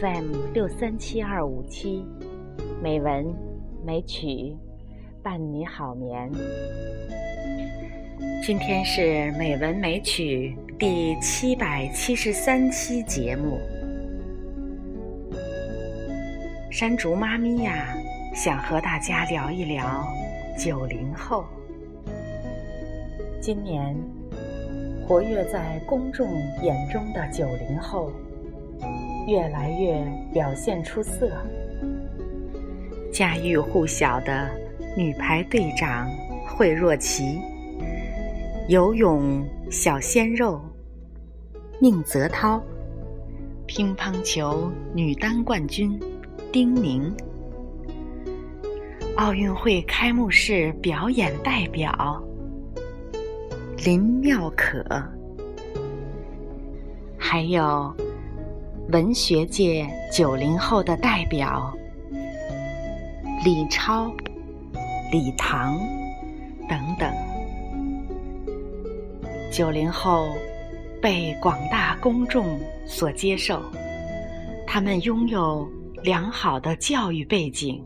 [0.00, 2.02] FM 六三七二五七，
[2.82, 3.34] 美文
[3.84, 4.56] 美曲，
[5.22, 6.30] 伴你好眠。
[8.42, 13.58] 今天是美文美曲第七百七十三期节目。
[16.70, 17.94] 山竹妈咪呀，
[18.34, 20.08] 想和大家聊一聊
[20.58, 21.44] 九零后。
[23.38, 23.94] 今年
[25.06, 26.26] 活跃在公众
[26.62, 28.10] 眼中的九零后。
[29.26, 31.30] 越来越表现出色，
[33.12, 34.50] 家喻户晓的
[34.96, 36.08] 女排队长
[36.46, 37.38] 惠若琪，
[38.68, 40.60] 游泳小鲜肉
[41.78, 42.60] 宁泽涛，
[43.66, 45.98] 乒乓球女单冠军
[46.50, 47.14] 丁宁，
[49.16, 52.20] 奥运会开幕式表演代表
[53.84, 54.84] 林妙可，
[57.16, 57.94] 还有。
[58.92, 61.72] 文学界九零后的代表
[63.44, 64.12] 李超、
[65.12, 65.78] 李唐
[66.68, 67.08] 等等，
[69.52, 70.34] 九零后
[71.00, 73.62] 被广大公众所接受。
[74.66, 75.68] 他们拥有
[76.02, 77.80] 良好的教育背景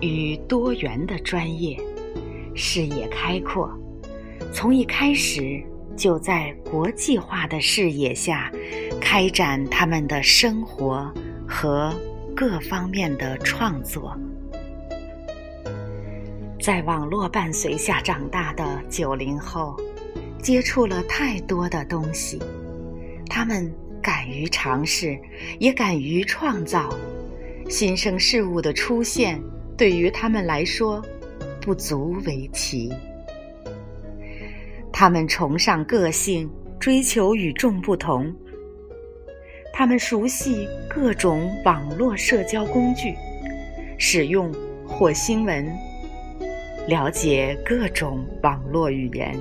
[0.00, 1.78] 与多元的专业，
[2.56, 3.70] 视野开阔，
[4.52, 5.62] 从一开始
[5.96, 8.50] 就在国际化的视野下。
[9.10, 11.10] 开展他们的生活
[11.48, 11.94] 和
[12.36, 14.14] 各方面的创作，
[16.60, 19.74] 在网络伴随下长大的九零后，
[20.42, 22.38] 接触了太多的东西，
[23.30, 25.18] 他们敢于尝试，
[25.58, 26.94] 也敢于创造。
[27.66, 29.42] 新生事物的出现，
[29.74, 31.02] 对于他们来说
[31.62, 32.92] 不足为奇。
[34.92, 36.46] 他们崇尚个性，
[36.78, 38.30] 追求与众不同。
[39.78, 43.14] 他们熟悉各种网络社交工具，
[43.96, 44.52] 使用
[44.84, 45.72] 或新闻，
[46.88, 49.38] 了解各种网络语言。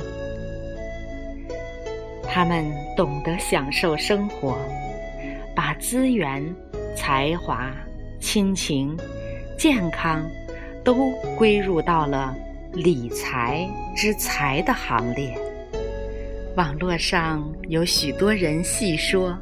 [2.21, 2.63] 他们
[2.95, 4.59] 懂得享受生活，
[5.55, 6.45] 把资源、
[6.95, 7.73] 才华、
[8.19, 8.95] 亲情、
[9.57, 10.23] 健康
[10.83, 12.35] 都归入到了
[12.73, 15.35] 理财之财的行列。
[16.55, 19.35] 网络上有许多人细说。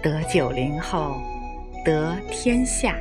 [0.00, 1.20] 得九零后，
[1.84, 2.96] 得天下。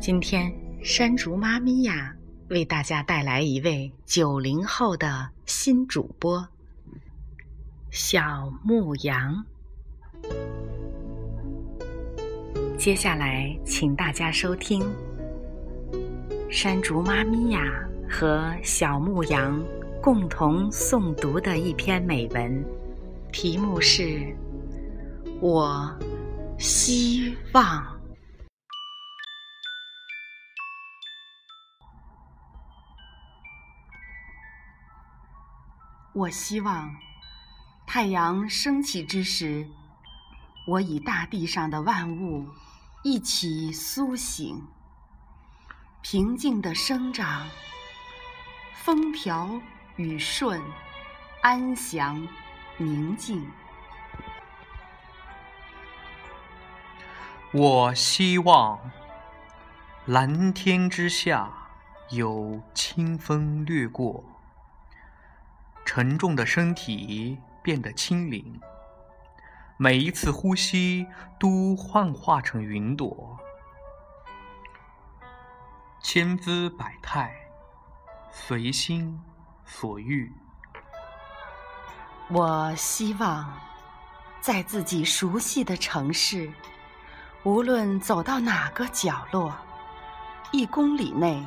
[0.00, 0.50] 今天
[0.82, 2.14] 山竹妈咪呀，
[2.48, 6.48] 为大家带来一位九零后的新主播
[7.90, 9.44] 小牧羊。
[12.78, 14.82] 接下来，请大家收听
[16.50, 17.60] 山竹妈咪呀
[18.08, 19.62] 和小牧羊
[20.00, 22.64] 共同诵读的一篇美文，
[23.30, 24.34] 题目是。
[25.42, 25.98] 我
[26.56, 28.00] 希望，
[36.14, 36.94] 我希望
[37.88, 39.66] 太阳升起之时，
[40.68, 42.46] 我与大地上的万物
[43.02, 44.64] 一起苏醒，
[46.02, 47.48] 平静的生长，
[48.74, 49.60] 风调
[49.96, 50.62] 雨顺，
[51.42, 52.28] 安详
[52.76, 53.44] 宁静。
[57.54, 58.80] 我希望
[60.06, 61.52] 蓝天之下
[62.08, 64.24] 有清风掠过，
[65.84, 68.58] 沉重的身体变得轻灵，
[69.76, 71.06] 每一次呼吸
[71.38, 73.38] 都幻化成云朵，
[76.02, 77.34] 千姿百态，
[78.30, 79.20] 随心
[79.66, 80.32] 所欲。
[82.30, 83.60] 我希望
[84.40, 86.50] 在自己熟悉的城市。
[87.44, 89.52] 无论走到哪个角落，
[90.52, 91.44] 一公里内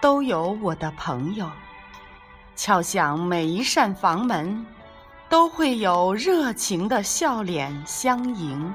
[0.00, 1.50] 都有我的朋友。
[2.54, 4.64] 敲响每一扇房门，
[5.28, 8.72] 都会有热情的笑脸相迎。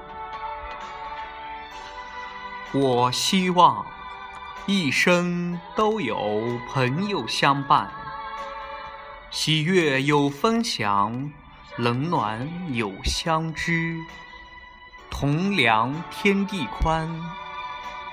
[2.74, 3.86] 我希望
[4.66, 7.90] 一生都有朋友相伴，
[9.32, 11.32] 喜悦有分享，
[11.78, 13.98] 冷暖有相知。
[15.18, 17.10] 同量天地宽，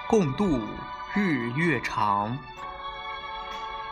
[0.06, 0.60] 共度
[1.12, 2.38] 日月长。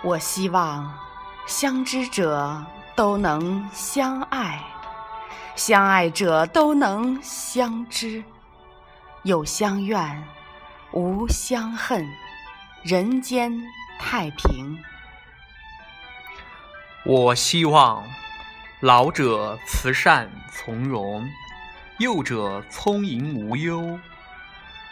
[0.05, 0.97] 我希望
[1.45, 2.65] 相知者
[2.95, 4.62] 都能相爱，
[5.57, 8.23] 相爱者都能相知，
[9.25, 10.25] 有相怨，
[10.93, 12.07] 无相恨，
[12.85, 13.61] 人间
[13.99, 14.79] 太平。
[17.05, 18.05] 我希望
[18.79, 21.29] 老者慈善从容。
[22.00, 23.99] 幼者聪颖无忧，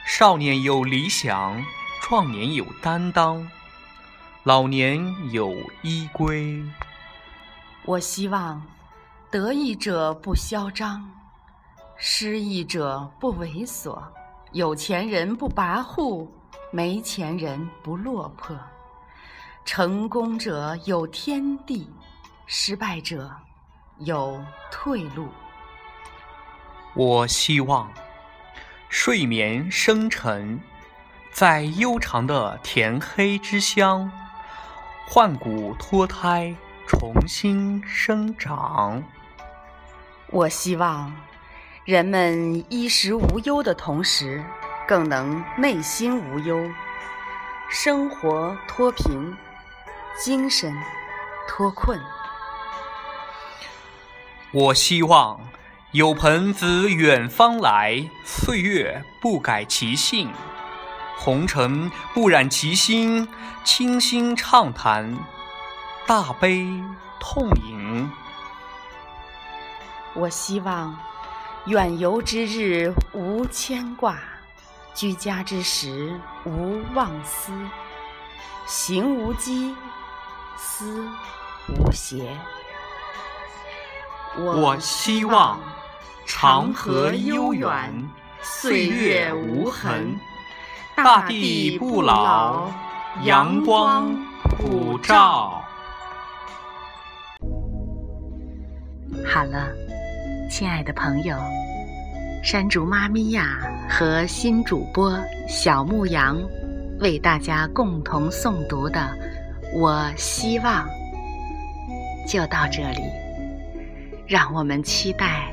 [0.06, 1.64] 少年有理想，
[2.02, 3.50] 壮年有担当，
[4.42, 6.62] 老年有依归。
[7.86, 8.62] 我希望
[9.30, 11.10] 得意者不嚣张，
[11.96, 13.98] 失意者不猥琐，
[14.52, 16.28] 有钱人不跋扈，
[16.70, 18.54] 没钱人不落魄。
[19.64, 21.90] 成功者有天地，
[22.44, 23.34] 失败者
[24.00, 24.38] 有
[24.70, 25.26] 退路。
[26.94, 27.92] 我希望
[28.88, 30.60] 睡眠深沉，
[31.30, 34.10] 在悠长的甜黑之乡，
[35.06, 36.56] 换骨脱胎，
[36.86, 39.02] 重新生长。
[40.28, 41.14] 我希望
[41.84, 44.42] 人们衣食无忧的同时，
[44.86, 46.68] 更能内心无忧，
[47.70, 49.36] 生活脱贫，
[50.18, 50.74] 精神
[51.46, 52.00] 脱困。
[54.50, 55.38] 我希望。
[55.92, 60.30] 有朋自远方来，岁月不改其性，
[61.16, 63.26] 红尘不染其心，
[63.64, 65.16] 清心畅谈，
[66.06, 66.68] 大悲
[67.18, 68.10] 痛饮。
[70.12, 70.94] 我希望
[71.64, 74.18] 远游之日无牵挂，
[74.94, 77.50] 居家之时无忘思，
[78.66, 79.74] 行无羁，
[80.58, 81.08] 思
[81.68, 82.36] 无邪。
[84.36, 85.58] 我希望。
[86.30, 87.90] 长河悠远，
[88.42, 90.14] 岁月无痕，
[90.94, 92.70] 大地不老，
[93.22, 95.64] 阳光普照。
[99.26, 99.68] 好了，
[100.50, 101.34] 亲爱的朋友，
[102.44, 103.58] 山竹妈咪呀
[103.88, 106.38] 和新主播小牧羊
[107.00, 109.00] 为大家共同诵读的
[109.78, 110.86] 《我希望》
[112.30, 113.00] 就到这里，
[114.28, 115.50] 让我们期待。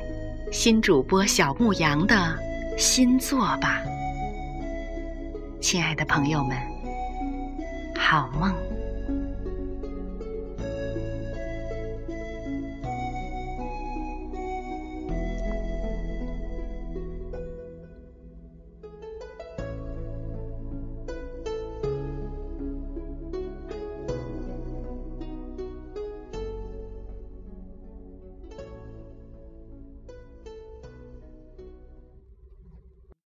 [0.52, 2.38] 新主播小牧羊的
[2.78, 3.82] 新作吧，
[5.62, 6.58] 亲爱的朋友们，
[7.98, 8.54] 好梦。